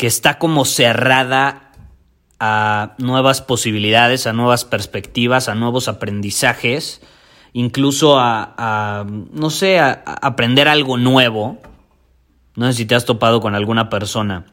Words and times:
que 0.00 0.06
está 0.06 0.38
como 0.38 0.64
cerrada 0.64 1.72
a 2.38 2.94
nuevas 2.96 3.42
posibilidades, 3.42 4.26
a 4.26 4.32
nuevas 4.32 4.64
perspectivas, 4.64 5.50
a 5.50 5.54
nuevos 5.54 5.88
aprendizajes, 5.88 7.02
incluso 7.52 8.18
a, 8.18 9.04
no 9.06 9.50
sé, 9.50 9.78
aprender 9.78 10.68
algo 10.68 10.96
nuevo. 10.96 11.58
No 12.56 12.68
sé 12.68 12.78
si 12.78 12.86
te 12.86 12.94
has 12.94 13.04
topado 13.04 13.42
con 13.42 13.54
alguna 13.54 13.90
persona 13.90 14.46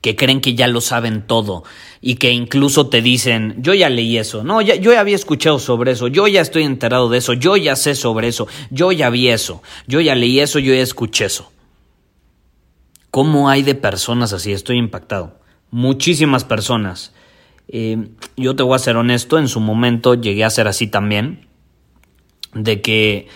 que 0.00 0.16
creen 0.16 0.40
que 0.40 0.56
ya 0.56 0.66
lo 0.66 0.80
saben 0.80 1.28
todo 1.28 1.62
y 2.00 2.16
que 2.16 2.32
incluso 2.32 2.88
te 2.88 3.02
dicen, 3.02 3.54
yo 3.58 3.72
ya 3.72 3.88
leí 3.88 4.18
eso, 4.18 4.42
no, 4.42 4.60
ya, 4.60 4.74
yo 4.74 4.92
ya 4.92 4.98
había 4.98 5.14
escuchado 5.14 5.60
sobre 5.60 5.92
eso, 5.92 6.08
yo 6.08 6.26
ya 6.26 6.40
estoy 6.40 6.64
enterado 6.64 7.08
de 7.08 7.18
eso, 7.18 7.34
yo 7.34 7.56
ya 7.56 7.76
sé 7.76 7.94
sobre 7.94 8.26
eso, 8.26 8.48
yo 8.72 8.90
ya 8.90 9.10
vi 9.10 9.28
eso, 9.28 9.62
yo 9.86 10.00
ya 10.00 10.16
leí 10.16 10.40
eso, 10.40 10.58
yo 10.58 10.74
ya 10.74 10.82
escuché 10.82 11.26
eso. 11.26 11.53
¿Cómo 13.14 13.48
hay 13.48 13.62
de 13.62 13.76
personas 13.76 14.32
así? 14.32 14.50
Estoy 14.50 14.76
impactado. 14.76 15.38
Muchísimas 15.70 16.42
personas. 16.42 17.14
Eh, 17.68 18.08
yo 18.36 18.56
te 18.56 18.64
voy 18.64 18.74
a 18.74 18.80
ser 18.80 18.96
honesto, 18.96 19.38
en 19.38 19.46
su 19.46 19.60
momento 19.60 20.14
llegué 20.14 20.42
a 20.42 20.50
ser 20.50 20.66
así 20.66 20.88
también. 20.88 21.46
De 22.54 22.80
que, 22.80 23.28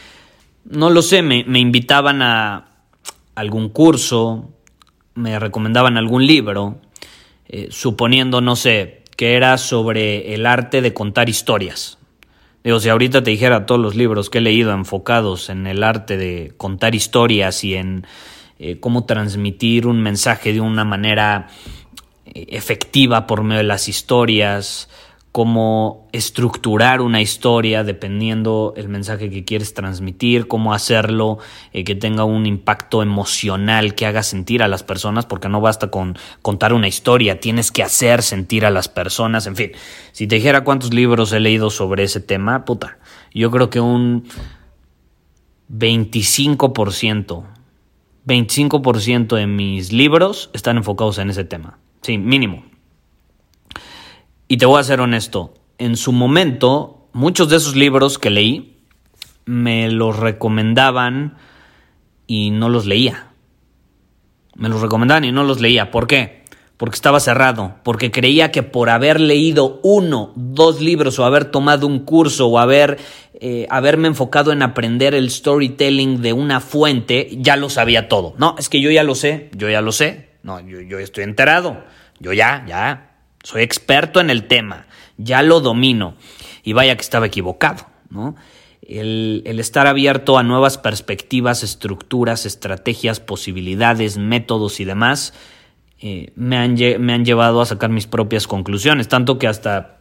no 0.64 0.90
lo 0.90 1.00
sé, 1.00 1.22
me, 1.22 1.44
invitaban 1.60 2.22
a 2.22 2.70
algún 3.36 3.68
curso, 3.68 4.50
me 5.14 5.38
recomendaban 5.38 5.96
algún 5.96 6.26
libro, 6.26 6.80
eh, 7.46 7.68
suponiendo, 7.70 8.40
no 8.40 8.56
sé, 8.56 9.04
que 9.16 9.36
era 9.36 9.58
sobre 9.58 10.34
el 10.34 10.46
arte 10.46 10.82
de 10.82 10.92
contar 10.92 11.28
historias. 11.28 11.98
Digo, 12.64 12.80
si 12.80 12.88
ahorita 12.88 13.22
te 13.22 13.30
dijera 13.30 13.64
todos 13.64 13.80
los 13.80 13.94
libros 13.94 14.28
que 14.28 14.38
he 14.38 14.40
leído 14.40 14.72
enfocados 14.72 15.50
en 15.50 15.68
el 15.68 15.84
arte 15.84 16.16
de 16.16 16.52
contar 16.56 16.96
historias 16.96 17.62
y 17.62 17.76
en 17.76 18.08
eh, 18.58 18.80
cómo 18.80 19.04
transmitir 19.04 19.86
un 19.86 20.02
mensaje 20.02 20.52
de 20.52 20.60
una 20.60 20.84
manera 20.84 21.48
eh, 22.26 22.46
efectiva 22.48 23.26
por 23.26 23.42
medio 23.42 23.58
de 23.58 23.64
las 23.64 23.88
historias, 23.88 24.88
cómo 25.30 26.08
estructurar 26.12 27.00
una 27.00 27.20
historia 27.20 27.84
dependiendo 27.84 28.74
el 28.76 28.88
mensaje 28.88 29.30
que 29.30 29.44
quieres 29.44 29.74
transmitir, 29.74 30.48
cómo 30.48 30.74
hacerlo 30.74 31.38
eh, 31.72 31.84
que 31.84 31.94
tenga 31.94 32.24
un 32.24 32.46
impacto 32.46 33.02
emocional 33.02 33.94
que 33.94 34.06
haga 34.06 34.24
sentir 34.24 34.64
a 34.64 34.68
las 34.68 34.82
personas, 34.82 35.26
porque 35.26 35.48
no 35.48 35.60
basta 35.60 35.92
con 35.92 36.18
contar 36.42 36.72
una 36.72 36.88
historia, 36.88 37.38
tienes 37.38 37.70
que 37.70 37.84
hacer 37.84 38.22
sentir 38.22 38.66
a 38.66 38.70
las 38.70 38.88
personas, 38.88 39.46
en 39.46 39.54
fin, 39.54 39.70
si 40.10 40.26
te 40.26 40.34
dijera 40.34 40.64
cuántos 40.64 40.92
libros 40.92 41.32
he 41.32 41.38
leído 41.38 41.70
sobre 41.70 42.02
ese 42.02 42.20
tema, 42.20 42.64
puta, 42.64 42.98
yo 43.32 43.52
creo 43.52 43.70
que 43.70 43.78
un 43.78 44.24
25% 45.70 47.57
25% 48.28 49.36
de 49.36 49.46
mis 49.46 49.90
libros 49.90 50.50
están 50.52 50.76
enfocados 50.76 51.18
en 51.18 51.30
ese 51.30 51.44
tema. 51.44 51.78
Sí, 52.02 52.18
mínimo. 52.18 52.62
Y 54.46 54.58
te 54.58 54.66
voy 54.66 54.78
a 54.78 54.84
ser 54.84 55.00
honesto, 55.00 55.54
en 55.78 55.96
su 55.96 56.12
momento, 56.12 57.08
muchos 57.12 57.48
de 57.48 57.56
esos 57.56 57.74
libros 57.74 58.18
que 58.18 58.30
leí 58.30 58.76
me 59.46 59.90
los 59.90 60.18
recomendaban 60.18 61.38
y 62.26 62.50
no 62.50 62.68
los 62.68 62.84
leía. 62.84 63.28
Me 64.54 64.68
los 64.68 64.82
recomendaban 64.82 65.24
y 65.24 65.32
no 65.32 65.44
los 65.44 65.60
leía. 65.60 65.90
¿Por 65.90 66.06
qué? 66.06 66.37
Porque 66.78 66.94
estaba 66.94 67.20
cerrado, 67.20 67.74
porque 67.82 68.10
creía 68.10 68.50
que 68.50 68.62
por 68.62 68.88
haber 68.88 69.20
leído 69.20 69.80
uno, 69.82 70.32
dos 70.36 70.80
libros 70.80 71.18
o 71.18 71.26
haber 71.26 71.44
tomado 71.44 71.86
un 71.86 71.98
curso 71.98 72.46
o 72.46 72.58
haber 72.58 72.98
eh, 73.40 73.68
haberme 73.70 74.08
enfocado 74.08 74.50
en 74.50 74.62
aprender 74.62 75.14
el 75.14 75.30
storytelling 75.30 76.22
de 76.22 76.32
una 76.32 76.60
fuente, 76.60 77.28
ya 77.32 77.56
lo 77.56 77.70
sabía 77.70 78.08
todo. 78.08 78.34
No, 78.36 78.56
es 78.58 78.68
que 78.68 78.80
yo 78.80 78.90
ya 78.90 79.04
lo 79.04 79.14
sé, 79.14 79.48
yo 79.54 79.68
ya 79.68 79.80
lo 79.80 79.92
sé. 79.92 80.30
No, 80.42 80.58
yo, 80.60 80.98
estoy 80.98 81.22
enterado. 81.22 81.84
Yo 82.18 82.32
ya, 82.32 82.64
ya, 82.66 83.12
soy 83.44 83.62
experto 83.62 84.20
en 84.20 84.30
el 84.30 84.48
tema, 84.48 84.86
ya 85.18 85.42
lo 85.42 85.60
domino. 85.60 86.16
Y 86.64 86.72
vaya 86.72 86.96
que 86.96 87.02
estaba 87.02 87.26
equivocado, 87.26 87.86
¿no? 88.10 88.34
El, 88.82 89.42
estar 89.60 89.86
abierto 89.86 90.36
a 90.36 90.42
nuevas 90.42 90.78
perspectivas, 90.78 91.62
estructuras, 91.62 92.44
estrategias, 92.44 93.20
posibilidades, 93.20 94.18
métodos 94.18 94.80
y 94.80 94.84
demás, 94.84 95.32
eh, 96.00 96.32
me, 96.36 96.56
han, 96.56 96.74
me 96.74 97.12
han 97.12 97.24
llevado 97.24 97.60
a 97.60 97.66
sacar 97.66 97.90
mis 97.90 98.06
propias 98.06 98.46
conclusiones, 98.46 99.08
tanto 99.08 99.38
que 99.38 99.48
hasta 99.48 99.98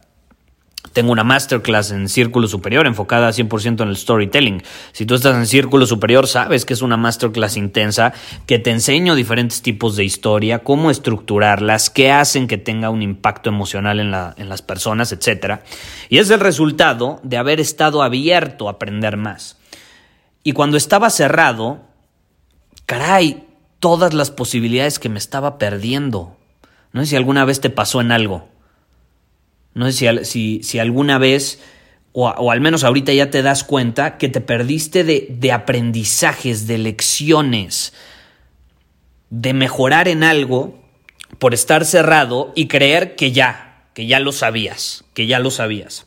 tengo 0.92 1.12
una 1.12 1.24
masterclass 1.24 1.90
en 1.90 2.08
Círculo 2.08 2.48
Superior 2.48 2.86
enfocada 2.86 3.30
100% 3.30 3.82
en 3.82 3.88
el 3.88 3.96
storytelling. 3.96 4.62
Si 4.92 5.06
tú 5.06 5.14
estás 5.14 5.36
en 5.36 5.46
Círculo 5.46 5.86
Superior, 5.86 6.26
sabes 6.26 6.64
que 6.64 6.74
es 6.74 6.82
una 6.82 6.96
masterclass 6.96 7.56
intensa 7.56 8.12
que 8.46 8.58
te 8.58 8.70
enseño 8.70 9.14
diferentes 9.14 9.60
tipos 9.62 9.96
de 9.96 10.04
historia, 10.04 10.60
cómo 10.60 10.90
estructurarlas, 10.90 11.90
qué 11.90 12.10
hacen 12.10 12.46
que 12.46 12.58
tenga 12.58 12.90
un 12.90 13.02
impacto 13.02 13.50
emocional 13.50 14.00
en, 14.00 14.14
en 14.36 14.48
las 14.48 14.62
personas, 14.62 15.12
etc. 15.12 15.60
Y 16.08 16.18
es 16.18 16.30
el 16.30 16.40
resultado 16.40 17.20
de 17.22 17.36
haber 17.36 17.60
estado 17.60 18.02
abierto 18.02 18.68
a 18.68 18.72
aprender 18.72 19.16
más. 19.16 19.58
Y 20.42 20.52
cuando 20.52 20.76
estaba 20.76 21.10
cerrado, 21.10 21.80
caray, 22.86 23.47
todas 23.80 24.14
las 24.14 24.30
posibilidades 24.30 24.98
que 24.98 25.08
me 25.08 25.18
estaba 25.18 25.58
perdiendo. 25.58 26.36
No 26.92 27.02
sé 27.02 27.08
si 27.08 27.16
alguna 27.16 27.44
vez 27.44 27.60
te 27.60 27.70
pasó 27.70 28.00
en 28.00 28.12
algo 28.12 28.48
no 29.78 29.92
sé 29.92 30.24
si, 30.24 30.60
si, 30.64 30.78
alguna 30.80 31.18
vez, 31.18 31.60
o, 32.12 32.50
al 32.50 32.60
menos 32.60 32.82
ahorita 32.82 33.12
ya 33.12 33.30
te 33.30 33.42
das 33.42 33.62
cuenta, 33.62 34.18
que 34.18 34.28
te 34.28 34.40
perdiste 34.40 35.04
de, 35.04 35.28
de 35.30 35.52
aprendizajes, 35.52 36.66
de 36.66 36.78
lecciones, 36.78 37.92
de 39.30 39.52
mejorar 39.52 40.08
en 40.08 40.24
algo 40.24 40.82
por 41.38 41.54
estar 41.54 41.84
cerrado 41.84 42.52
y 42.56 42.66
creer 42.66 43.14
que 43.14 43.30
ya, 43.30 43.84
que 43.94 44.06
ya 44.08 44.18
lo 44.18 44.32
sabías, 44.32 45.04
que 45.14 45.28
ya 45.28 45.38
lo 45.38 45.52
sabías. 45.52 46.06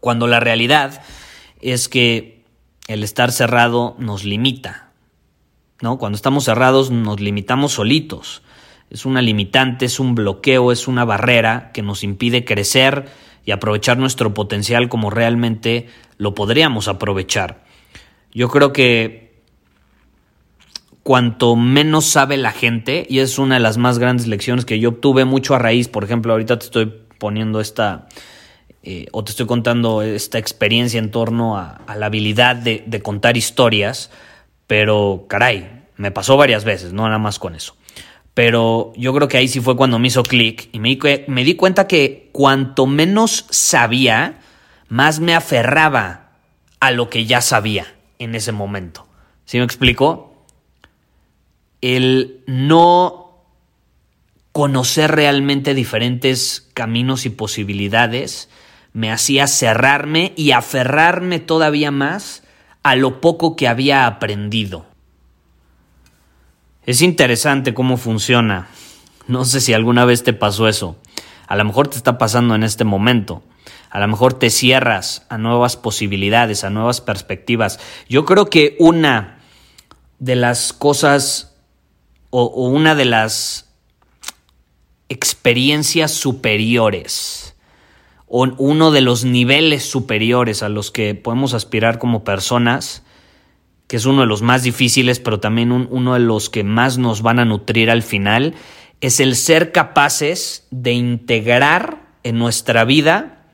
Cuando 0.00 0.26
la 0.26 0.38
realidad 0.38 1.02
es 1.62 1.88
que 1.88 2.42
el 2.88 3.04
estar 3.04 3.32
cerrado 3.32 3.96
nos 3.98 4.24
limita, 4.24 4.89
¿no? 5.80 5.98
Cuando 5.98 6.16
estamos 6.16 6.44
cerrados 6.44 6.90
nos 6.90 7.20
limitamos 7.20 7.72
solitos 7.72 8.42
es 8.90 9.06
una 9.06 9.22
limitante, 9.22 9.86
es 9.86 10.00
un 10.00 10.14
bloqueo, 10.14 10.72
es 10.72 10.88
una 10.88 11.04
barrera 11.04 11.70
que 11.72 11.82
nos 11.82 12.02
impide 12.02 12.44
crecer 12.44 13.06
y 13.44 13.52
aprovechar 13.52 13.98
nuestro 13.98 14.34
potencial 14.34 14.88
como 14.88 15.10
realmente 15.10 15.86
lo 16.18 16.34
podríamos 16.34 16.88
aprovechar. 16.88 17.62
Yo 18.32 18.48
creo 18.48 18.72
que 18.72 19.30
cuanto 21.04 21.56
menos 21.56 22.06
sabe 22.06 22.36
la 22.36 22.52
gente, 22.52 23.06
y 23.08 23.20
es 23.20 23.38
una 23.38 23.54
de 23.54 23.60
las 23.60 23.78
más 23.78 23.98
grandes 23.98 24.26
lecciones 24.26 24.64
que 24.64 24.80
yo 24.80 24.90
obtuve 24.90 25.24
mucho 25.24 25.54
a 25.54 25.58
raíz, 25.58 25.88
por 25.88 26.04
ejemplo, 26.04 26.32
ahorita 26.32 26.58
te 26.58 26.66
estoy 26.66 26.92
poniendo 27.18 27.60
esta, 27.60 28.08
eh, 28.82 29.06
o 29.12 29.24
te 29.24 29.30
estoy 29.30 29.46
contando 29.46 30.02
esta 30.02 30.38
experiencia 30.38 30.98
en 30.98 31.10
torno 31.10 31.56
a, 31.56 31.80
la 31.96 32.06
habilidad 32.06 32.56
de, 32.56 32.84
de 32.86 33.02
contar 33.02 33.36
historias, 33.36 34.10
pero 34.70 35.26
caray, 35.28 35.68
me 35.96 36.12
pasó 36.12 36.36
varias 36.36 36.62
veces, 36.62 36.92
no 36.92 37.02
nada 37.02 37.18
más 37.18 37.40
con 37.40 37.56
eso. 37.56 37.74
Pero 38.34 38.92
yo 38.94 39.12
creo 39.12 39.26
que 39.26 39.36
ahí 39.36 39.48
sí 39.48 39.60
fue 39.60 39.76
cuando 39.76 39.98
me 39.98 40.06
hizo 40.06 40.22
clic 40.22 40.68
y 40.70 40.78
me 40.78 40.90
di, 40.90 41.00
me 41.26 41.42
di 41.42 41.56
cuenta 41.56 41.88
que 41.88 42.28
cuanto 42.30 42.86
menos 42.86 43.46
sabía, 43.50 44.38
más 44.88 45.18
me 45.18 45.34
aferraba 45.34 46.34
a 46.78 46.92
lo 46.92 47.10
que 47.10 47.26
ya 47.26 47.40
sabía 47.40 47.96
en 48.20 48.36
ese 48.36 48.52
momento. 48.52 49.08
¿Sí 49.44 49.58
me 49.58 49.64
explico? 49.64 50.44
El 51.80 52.44
no 52.46 53.42
conocer 54.52 55.10
realmente 55.10 55.74
diferentes 55.74 56.70
caminos 56.74 57.26
y 57.26 57.30
posibilidades 57.30 58.48
me 58.92 59.10
hacía 59.10 59.48
cerrarme 59.48 60.32
y 60.36 60.52
aferrarme 60.52 61.40
todavía 61.40 61.90
más 61.90 62.44
a 62.82 62.96
lo 62.96 63.20
poco 63.20 63.56
que 63.56 63.68
había 63.68 64.06
aprendido. 64.06 64.86
Es 66.84 67.02
interesante 67.02 67.74
cómo 67.74 67.96
funciona. 67.96 68.68
No 69.26 69.44
sé 69.44 69.60
si 69.60 69.72
alguna 69.72 70.04
vez 70.04 70.24
te 70.24 70.32
pasó 70.32 70.66
eso. 70.66 70.96
A 71.46 71.56
lo 71.56 71.64
mejor 71.64 71.88
te 71.88 71.96
está 71.96 72.18
pasando 72.18 72.54
en 72.54 72.62
este 72.62 72.84
momento. 72.84 73.42
A 73.90 73.98
lo 73.98 74.08
mejor 74.08 74.34
te 74.34 74.50
cierras 74.50 75.26
a 75.28 75.36
nuevas 75.36 75.76
posibilidades, 75.76 76.64
a 76.64 76.70
nuevas 76.70 77.00
perspectivas. 77.00 77.80
Yo 78.08 78.24
creo 78.24 78.48
que 78.48 78.76
una 78.78 79.40
de 80.18 80.36
las 80.36 80.72
cosas 80.72 81.56
o, 82.30 82.44
una 82.44 82.94
de 82.94 83.04
las 83.04 83.68
experiencias 85.08 86.12
superiores 86.12 87.49
o 88.32 88.46
uno 88.58 88.92
de 88.92 89.00
los 89.00 89.24
niveles 89.24 89.82
superiores 89.82 90.62
a 90.62 90.68
los 90.68 90.92
que 90.92 91.16
podemos 91.16 91.52
aspirar 91.52 91.98
como 91.98 92.22
personas, 92.22 93.02
que 93.88 93.96
es 93.96 94.06
uno 94.06 94.20
de 94.20 94.28
los 94.28 94.40
más 94.40 94.62
difíciles, 94.62 95.18
pero 95.18 95.40
también 95.40 95.72
uno 95.72 96.14
de 96.14 96.20
los 96.20 96.48
que 96.48 96.62
más 96.62 96.96
nos 96.96 97.22
van 97.22 97.40
a 97.40 97.44
nutrir 97.44 97.90
al 97.90 98.04
final, 98.04 98.54
es 99.00 99.18
el 99.18 99.34
ser 99.34 99.72
capaces 99.72 100.68
de 100.70 100.92
integrar 100.92 102.06
en 102.22 102.38
nuestra 102.38 102.84
vida 102.84 103.48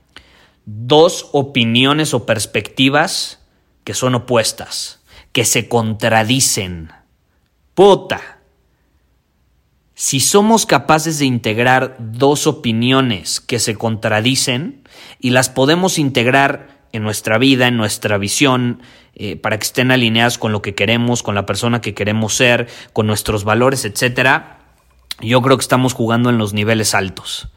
dos 0.67 1.31
opiniones 1.33 2.13
o 2.13 2.27
perspectivas 2.27 3.41
que 3.83 3.95
son 3.95 4.15
opuestas, 4.15 5.01
que 5.33 5.47
se 5.47 5.69
contradicen. 5.69 6.91
Puta, 7.75 8.36
si 9.99 10.21
somos 10.21 10.67
capaces 10.67 11.19
de 11.19 11.25
integrar 11.25 11.97
dos 11.99 12.47
opiniones 12.47 13.41
que 13.41 13.59
se 13.59 13.77
contradicen 13.77 14.87
y 15.21 15.31
las 15.31 15.49
podemos 15.49 15.99
integrar 15.99 16.85
en 16.93 17.03
nuestra 17.03 17.39
vida, 17.39 17.67
en 17.67 17.79
nuestra 17.79 18.19
visión, 18.19 18.83
eh, 19.15 19.37
para 19.37 19.59
que 19.59 19.65
estén 19.65 19.91
alineadas 19.91 20.37
con 20.37 20.53
lo 20.53 20.61
que 20.61 20.75
queremos, 20.75 21.23
con 21.23 21.35
la 21.35 21.47
persona 21.47 21.81
que 21.81 21.95
queremos 21.95 22.35
ser, 22.35 22.69
con 22.93 23.07
nuestros 23.07 23.45
valores, 23.45 23.87
etcétera, 23.87 24.59
yo 25.23 25.41
creo 25.41 25.57
que 25.57 25.63
estamos 25.63 25.95
jugando 25.95 26.29
en 26.29 26.37
los 26.37 26.53
niveles 26.53 26.95
altos. 26.95 27.49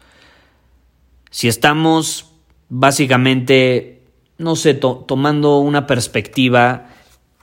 Si 1.31 1.49
estamos 1.49 2.31
básicamente, 2.69 4.05
no 4.37 4.55
sé, 4.55 4.75
tomando 4.75 5.59
una 5.59 5.87
perspectiva 5.87 6.87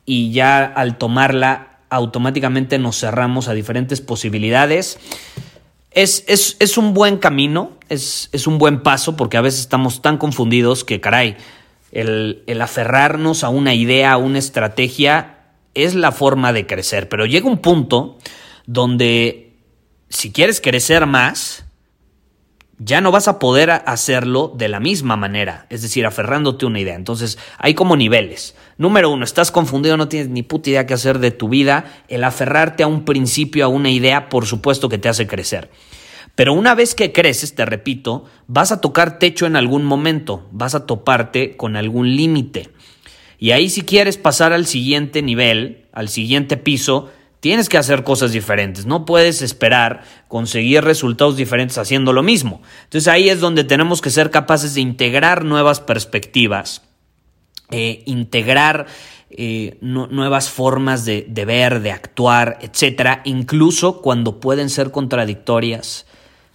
y 0.06 0.32
ya 0.32 0.64
al 0.64 0.96
tomarla 0.96 1.75
automáticamente 1.90 2.78
nos 2.78 3.00
cerramos 3.00 3.48
a 3.48 3.54
diferentes 3.54 4.00
posibilidades. 4.00 4.98
Es, 5.90 6.24
es, 6.28 6.76
un 6.76 6.92
buen 6.92 7.16
camino, 7.16 7.72
es, 7.88 8.28
es, 8.32 8.46
un 8.46 8.58
buen 8.58 8.82
paso, 8.82 9.16
porque 9.16 9.38
a 9.38 9.40
veces 9.40 9.60
estamos 9.60 10.02
tan 10.02 10.18
confundidos 10.18 10.84
que, 10.84 11.00
caray, 11.00 11.36
el, 11.90 12.42
el 12.46 12.60
aferrarnos 12.60 13.44
a 13.44 13.48
una 13.48 13.74
idea, 13.74 14.12
a 14.12 14.16
una 14.18 14.38
estrategia, 14.38 15.38
es 15.74 15.94
la 15.94 16.12
forma 16.12 16.52
de 16.52 16.66
crecer. 16.66 17.08
Pero 17.08 17.24
llega 17.24 17.48
un 17.48 17.58
punto 17.58 18.18
donde 18.66 19.54
si 20.08 20.32
quieres 20.32 20.60
crecer 20.60 21.06
más, 21.06 21.66
ya 22.78 23.00
no 23.00 23.10
vas 23.10 23.28
a 23.28 23.38
poder 23.38 23.70
hacerlo 23.70 24.52
de 24.54 24.68
la 24.68 24.80
misma 24.80 25.16
manera, 25.16 25.66
es 25.70 25.82
decir, 25.82 26.04
aferrándote 26.04 26.66
a 26.66 26.68
una 26.68 26.80
idea. 26.80 26.94
Entonces, 26.94 27.38
hay 27.58 27.74
como 27.74 27.96
niveles. 27.96 28.54
Número 28.78 29.10
uno, 29.10 29.24
estás 29.24 29.50
confundido, 29.50 29.96
no 29.96 30.08
tienes 30.08 30.28
ni 30.28 30.42
puta 30.42 30.70
idea 30.70 30.86
qué 30.86 30.94
hacer 30.94 31.18
de 31.18 31.30
tu 31.30 31.48
vida. 31.48 32.02
El 32.08 32.24
aferrarte 32.24 32.82
a 32.82 32.86
un 32.86 33.04
principio, 33.04 33.64
a 33.64 33.68
una 33.68 33.90
idea, 33.90 34.28
por 34.28 34.46
supuesto 34.46 34.88
que 34.88 34.98
te 34.98 35.08
hace 35.08 35.26
crecer. 35.26 35.70
Pero 36.34 36.52
una 36.52 36.74
vez 36.74 36.94
que 36.94 37.12
creces, 37.12 37.54
te 37.54 37.64
repito, 37.64 38.24
vas 38.46 38.72
a 38.72 38.82
tocar 38.82 39.18
techo 39.18 39.46
en 39.46 39.56
algún 39.56 39.84
momento, 39.84 40.46
vas 40.52 40.74
a 40.74 40.84
toparte 40.84 41.56
con 41.56 41.76
algún 41.76 42.14
límite. 42.14 42.68
Y 43.38 43.52
ahí 43.52 43.70
si 43.70 43.82
quieres 43.82 44.18
pasar 44.18 44.52
al 44.52 44.66
siguiente 44.66 45.22
nivel, 45.22 45.86
al 45.92 46.08
siguiente 46.08 46.58
piso, 46.58 47.10
Tienes 47.40 47.68
que 47.68 47.78
hacer 47.78 48.02
cosas 48.02 48.32
diferentes, 48.32 48.86
no 48.86 49.04
puedes 49.04 49.42
esperar 49.42 50.02
conseguir 50.26 50.82
resultados 50.82 51.36
diferentes 51.36 51.78
haciendo 51.78 52.12
lo 52.12 52.24
mismo. 52.24 52.62
Entonces 52.84 53.06
ahí 53.06 53.28
es 53.28 53.38
donde 53.40 53.62
tenemos 53.62 54.00
que 54.00 54.10
ser 54.10 54.30
capaces 54.32 54.74
de 54.74 54.80
integrar 54.80 55.44
nuevas 55.44 55.80
perspectivas, 55.80 56.82
eh, 57.70 58.02
integrar 58.06 58.86
eh, 59.30 59.76
nuevas 59.80 60.50
formas 60.50 61.04
de, 61.04 61.26
de, 61.28 61.44
ver, 61.44 61.80
de 61.80 61.90
actuar, 61.90 62.58
etcétera, 62.62 63.22
incluso 63.24 64.00
cuando 64.00 64.40
pueden 64.40 64.70
ser 64.70 64.90
contradictorias 64.92 66.06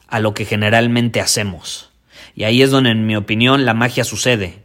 a 0.07 0.19
lo 0.19 0.33
que 0.33 0.45
generalmente 0.45 1.19
hacemos. 1.19 1.89
Y 2.35 2.43
ahí 2.43 2.61
es 2.61 2.71
donde, 2.71 2.91
en 2.91 3.05
mi 3.05 3.15
opinión, 3.15 3.65
la 3.65 3.73
magia 3.73 4.03
sucede. 4.03 4.63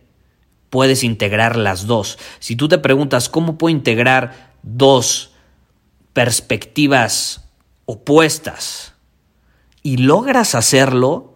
Puedes 0.70 1.04
integrar 1.04 1.56
las 1.56 1.86
dos. 1.86 2.18
Si 2.38 2.56
tú 2.56 2.68
te 2.68 2.78
preguntas 2.78 3.28
cómo 3.28 3.58
puedo 3.58 3.74
integrar 3.74 4.52
dos 4.62 5.32
perspectivas 6.12 7.48
opuestas 7.86 8.94
y 9.82 9.98
logras 9.98 10.54
hacerlo, 10.54 11.34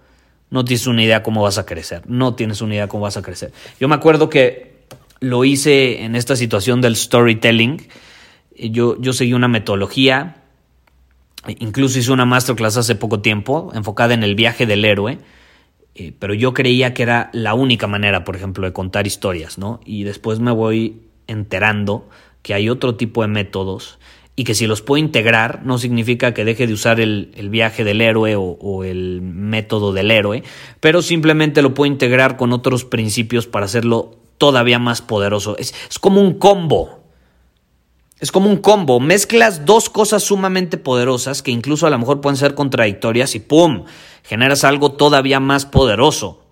no 0.50 0.64
tienes 0.64 0.86
una 0.86 1.02
idea 1.02 1.22
cómo 1.22 1.42
vas 1.42 1.58
a 1.58 1.66
crecer. 1.66 2.02
No 2.06 2.34
tienes 2.34 2.60
una 2.60 2.74
idea 2.74 2.88
cómo 2.88 3.04
vas 3.04 3.16
a 3.16 3.22
crecer. 3.22 3.52
Yo 3.78 3.88
me 3.88 3.94
acuerdo 3.94 4.28
que 4.28 4.69
lo 5.20 5.44
hice 5.44 6.02
en 6.02 6.16
esta 6.16 6.36
situación 6.36 6.80
del 6.80 6.96
storytelling. 6.96 7.86
Yo, 8.56 9.00
yo 9.00 9.12
seguí 9.12 9.32
una 9.32 9.48
metodología, 9.48 10.42
incluso 11.58 11.98
hice 11.98 12.12
una 12.12 12.24
masterclass 12.24 12.76
hace 12.76 12.94
poco 12.94 13.20
tiempo, 13.20 13.70
enfocada 13.74 14.14
en 14.14 14.22
el 14.22 14.34
viaje 14.34 14.66
del 14.66 14.84
héroe. 14.84 15.18
Eh, 15.94 16.12
pero 16.18 16.34
yo 16.34 16.54
creía 16.54 16.94
que 16.94 17.02
era 17.02 17.30
la 17.32 17.54
única 17.54 17.86
manera, 17.86 18.24
por 18.24 18.36
ejemplo, 18.36 18.66
de 18.66 18.72
contar 18.72 19.06
historias, 19.06 19.58
¿no? 19.58 19.80
Y 19.84 20.04
después 20.04 20.40
me 20.40 20.52
voy 20.52 21.02
enterando 21.26 22.08
que 22.42 22.54
hay 22.54 22.68
otro 22.68 22.94
tipo 22.96 23.22
de 23.22 23.28
métodos 23.28 23.98
y 24.36 24.44
que 24.44 24.54
si 24.54 24.66
los 24.66 24.80
puedo 24.80 24.98
integrar 24.98 25.66
no 25.66 25.76
significa 25.78 26.32
que 26.32 26.44
deje 26.44 26.66
de 26.66 26.72
usar 26.72 27.00
el, 27.00 27.30
viaje 27.50 27.84
del 27.84 28.00
héroe 28.00 28.36
o, 28.36 28.84
el 28.84 29.20
método 29.20 29.92
del 29.92 30.10
héroe, 30.10 30.42
pero 30.80 31.02
simplemente 31.02 31.60
lo 31.60 31.74
puedo 31.74 31.92
integrar 31.92 32.36
con 32.36 32.52
otros 32.52 32.84
principios 32.84 33.46
para 33.46 33.66
hacerlo 33.66 34.19
todavía 34.40 34.78
más 34.78 35.02
poderoso. 35.02 35.58
Es, 35.58 35.74
es 35.88 35.98
como 35.98 36.22
un 36.22 36.38
combo. 36.38 37.04
Es 38.20 38.32
como 38.32 38.48
un 38.48 38.56
combo. 38.56 38.98
Mezclas 38.98 39.66
dos 39.66 39.90
cosas 39.90 40.22
sumamente 40.22 40.78
poderosas 40.78 41.42
que 41.42 41.50
incluso 41.50 41.86
a 41.86 41.90
lo 41.90 41.98
mejor 41.98 42.22
pueden 42.22 42.38
ser 42.38 42.54
contradictorias 42.54 43.34
y 43.34 43.40
¡pum! 43.40 43.84
generas 44.24 44.64
algo 44.64 44.92
todavía 44.92 45.40
más 45.40 45.66
poderoso. 45.66 46.42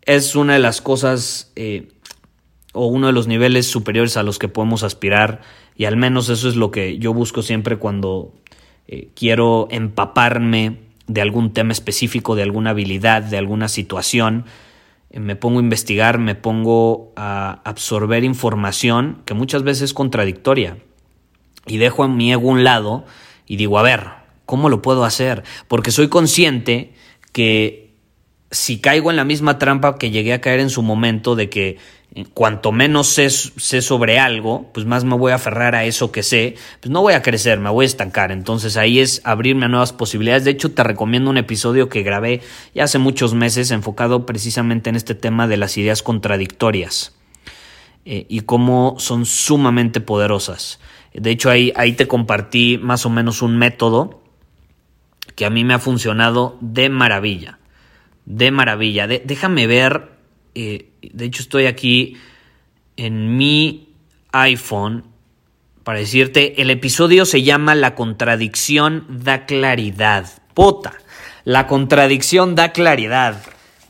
Es 0.00 0.34
una 0.34 0.54
de 0.54 0.60
las 0.60 0.80
cosas 0.80 1.52
eh, 1.56 1.88
o 2.72 2.86
uno 2.86 3.08
de 3.08 3.12
los 3.12 3.26
niveles 3.26 3.66
superiores 3.66 4.16
a 4.16 4.22
los 4.22 4.38
que 4.38 4.48
podemos 4.48 4.82
aspirar 4.82 5.42
y 5.76 5.84
al 5.84 5.98
menos 5.98 6.30
eso 6.30 6.48
es 6.48 6.56
lo 6.56 6.70
que 6.70 6.96
yo 6.96 7.12
busco 7.12 7.42
siempre 7.42 7.76
cuando 7.76 8.32
eh, 8.88 9.10
quiero 9.14 9.68
empaparme 9.70 10.78
de 11.06 11.20
algún 11.20 11.52
tema 11.52 11.72
específico, 11.72 12.34
de 12.34 12.44
alguna 12.44 12.70
habilidad, 12.70 13.22
de 13.22 13.36
alguna 13.36 13.68
situación. 13.68 14.46
Eh, 15.10 15.20
me 15.20 15.36
pongo 15.36 15.58
a 15.58 15.62
investigar, 15.62 16.18
me 16.18 16.34
pongo 16.34 17.12
a 17.16 17.60
absorber 17.64 18.24
información 18.24 19.22
que 19.24 19.34
muchas 19.34 19.62
veces 19.62 19.82
es 19.82 19.94
contradictoria. 19.94 20.78
Y 21.66 21.78
dejo 21.78 22.04
a 22.04 22.08
mi 22.08 22.32
ego 22.32 22.50
a 22.50 22.52
un 22.52 22.64
lado 22.64 23.04
y 23.46 23.56
digo, 23.56 23.78
a 23.78 23.82
ver, 23.82 24.04
¿cómo 24.44 24.68
lo 24.68 24.82
puedo 24.82 25.04
hacer? 25.04 25.42
Porque 25.68 25.90
soy 25.90 26.08
consciente 26.08 26.94
que 27.32 27.85
si 28.56 28.78
caigo 28.78 29.10
en 29.10 29.16
la 29.16 29.24
misma 29.24 29.58
trampa 29.58 29.98
que 29.98 30.10
llegué 30.10 30.32
a 30.32 30.40
caer 30.40 30.60
en 30.60 30.70
su 30.70 30.82
momento 30.82 31.36
de 31.36 31.50
que 31.50 31.78
cuanto 32.32 32.72
menos 32.72 33.08
sé, 33.08 33.28
sobre 33.28 34.18
algo, 34.18 34.70
pues 34.72 34.86
más 34.86 35.04
me 35.04 35.14
voy 35.14 35.32
a 35.32 35.34
aferrar 35.34 35.74
a 35.74 35.84
eso 35.84 36.10
que 36.10 36.22
sé, 36.22 36.54
pues 36.80 36.90
no 36.90 37.02
voy 37.02 37.12
a 37.12 37.20
crecer, 37.20 37.60
me 37.60 37.68
voy 37.68 37.84
a 37.84 37.86
estancar. 37.86 38.32
Entonces 38.32 38.78
ahí 38.78 39.00
es 39.00 39.20
abrirme 39.24 39.66
a 39.66 39.68
nuevas 39.68 39.92
posibilidades. 39.92 40.44
De 40.44 40.52
hecho, 40.52 40.72
te 40.72 40.82
recomiendo 40.82 41.28
un 41.28 41.36
episodio 41.36 41.90
que 41.90 42.02
grabé 42.02 42.40
ya 42.74 42.84
hace 42.84 42.98
muchos 42.98 43.34
meses 43.34 43.70
enfocado 43.70 44.24
precisamente 44.24 44.88
en 44.88 44.96
este 44.96 45.14
tema 45.14 45.46
de 45.46 45.58
las 45.58 45.76
ideas 45.76 46.02
contradictorias 46.02 47.14
eh, 48.06 48.24
y 48.28 48.40
cómo 48.40 48.96
son 48.98 49.26
sumamente 49.26 50.00
poderosas. 50.00 50.80
De 51.12 51.30
hecho, 51.30 51.50
ahí, 51.50 51.72
ahí 51.76 51.92
te 51.92 52.08
compartí 52.08 52.78
más 52.78 53.04
o 53.04 53.10
menos 53.10 53.42
un 53.42 53.58
método 53.58 54.22
que 55.34 55.44
a 55.44 55.50
mí 55.50 55.64
me 55.64 55.74
ha 55.74 55.78
funcionado 55.78 56.56
de 56.62 56.88
maravilla. 56.88 57.58
De 58.26 58.50
maravilla. 58.50 59.06
déjame 59.06 59.66
ver 59.66 60.10
eh, 60.54 60.90
de 61.02 61.24
hecho 61.24 61.42
estoy 61.42 61.66
aquí 61.66 62.16
en 62.96 63.36
mi 63.36 63.94
iPhone 64.32 65.04
para 65.86 66.00
decirte, 66.00 66.60
el 66.60 66.70
episodio 66.70 67.24
se 67.26 67.44
llama 67.44 67.76
La 67.76 67.94
contradicción 67.94 69.06
da 69.08 69.46
claridad. 69.46 70.26
Pota, 70.52 70.94
la 71.44 71.68
contradicción 71.68 72.56
da 72.56 72.72
claridad. 72.72 73.40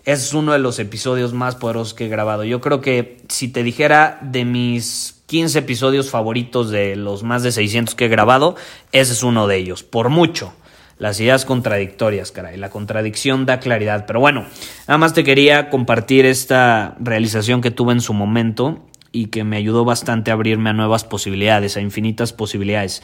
Es 0.05 0.35
uno 0.35 0.53
de 0.53 0.59
los 0.59 0.79
episodios 0.79 1.33
más 1.33 1.55
poderosos 1.55 1.95
que 1.95 2.05
he 2.05 2.09
grabado. 2.09 2.45
Yo 2.45 2.61
creo 2.61 2.83
que 2.83 3.23
si 3.31 3.49
te 3.49 3.63
dijera 3.63 4.19
de 4.21 4.45
mis 4.45 5.23
15 5.25 5.61
episodios 5.61 6.11
favoritos 6.11 6.71
de 6.71 6.97
los 6.97 7.23
más 7.23 7.43
de 7.43 7.51
600 7.51 7.95
que 7.95 8.05
he 8.05 8.09
grabado, 8.09 8.57
ese 8.93 9.15
es 9.15 9.23
uno 9.23 9.47
de 9.47 9.57
ellos, 9.57 9.83
por 9.83 10.11
mucho. 10.11 10.53
Las 10.99 11.21
ideas 11.21 11.45
contradictorias, 11.45 12.33
caray. 12.33 12.57
La 12.57 12.71
contradicción 12.71 13.45
da 13.45 13.61
claridad. 13.61 14.07
Pero 14.07 14.21
bueno, 14.21 14.47
nada 14.89 14.99
más 14.99 15.13
te 15.13 15.25
quería 15.25 15.69
compartir 15.69 16.25
esta 16.25 16.97
realización 16.99 17.61
que 17.61 17.71
tuve 17.71 17.93
en 17.93 18.01
su 18.01 18.15
momento 18.15 18.87
y 19.13 19.27
que 19.27 19.45
me 19.45 19.57
ayudó 19.57 19.85
bastante 19.85 20.31
a 20.31 20.35
abrirme 20.35 20.71
a 20.71 20.73
nuevas 20.73 21.05
posibilidades, 21.05 21.77
a 21.77 21.83
infinitas 21.83 22.33
posibilidades. 22.33 23.03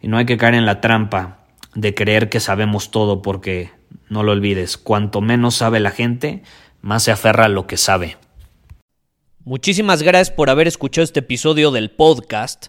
Y 0.00 0.08
no 0.08 0.18
hay 0.18 0.26
que 0.26 0.36
caer 0.36 0.54
en 0.54 0.66
la 0.66 0.80
trampa 0.80 1.38
de 1.74 1.94
creer 1.94 2.28
que 2.28 2.40
sabemos 2.40 2.90
todo 2.90 3.22
porque, 3.22 3.70
no 4.08 4.22
lo 4.22 4.32
olvides, 4.32 4.76
cuanto 4.76 5.20
menos 5.20 5.56
sabe 5.56 5.80
la 5.80 5.90
gente, 5.90 6.42
más 6.80 7.04
se 7.04 7.12
aferra 7.12 7.46
a 7.46 7.48
lo 7.48 7.66
que 7.66 7.76
sabe. 7.76 8.18
Muchísimas 9.44 10.02
gracias 10.02 10.30
por 10.30 10.50
haber 10.50 10.68
escuchado 10.68 11.02
este 11.02 11.20
episodio 11.20 11.72
del 11.72 11.90
podcast. 11.90 12.68